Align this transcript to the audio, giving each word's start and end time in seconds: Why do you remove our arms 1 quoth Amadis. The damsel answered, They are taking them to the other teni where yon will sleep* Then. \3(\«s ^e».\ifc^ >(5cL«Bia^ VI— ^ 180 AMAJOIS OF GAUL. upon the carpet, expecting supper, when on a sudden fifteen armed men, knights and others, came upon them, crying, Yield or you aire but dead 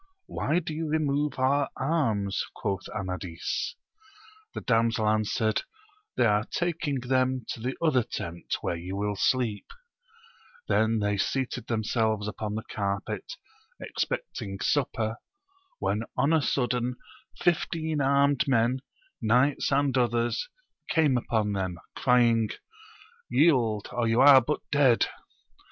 Why 0.25 0.57
do 0.57 0.73
you 0.73 0.87
remove 0.87 1.37
our 1.37 1.69
arms 1.77 2.43
1 2.53 2.53
quoth 2.59 2.89
Amadis. 2.89 3.75
The 4.55 4.61
damsel 4.61 5.07
answered, 5.07 5.61
They 6.17 6.25
are 6.25 6.45
taking 6.45 7.01
them 7.01 7.45
to 7.49 7.59
the 7.59 7.75
other 7.83 8.01
teni 8.01 8.45
where 8.61 8.75
yon 8.75 8.97
will 8.97 9.15
sleep* 9.15 9.67
Then. 10.67 10.99
\3(\«s 10.99 11.35
^e».\ifc^ 11.35 11.37
>(5cL«Bia^ 11.37 11.37
VI— 11.37 11.37
^ 11.37 11.37
180 11.37 11.37
AMAJOIS 11.37 11.97
OF 12.17 12.23
GAUL. 12.25 12.29
upon 12.29 12.55
the 12.55 12.63
carpet, 12.63 13.33
expecting 13.79 14.59
supper, 14.59 15.17
when 15.77 16.01
on 16.17 16.33
a 16.33 16.41
sudden 16.41 16.95
fifteen 17.39 18.01
armed 18.01 18.47
men, 18.47 18.79
knights 19.21 19.71
and 19.71 19.95
others, 19.99 20.49
came 20.89 21.15
upon 21.15 21.53
them, 21.53 21.77
crying, 21.95 22.49
Yield 23.29 23.87
or 23.91 24.07
you 24.07 24.23
aire 24.23 24.41
but 24.41 24.61
dead 24.71 25.05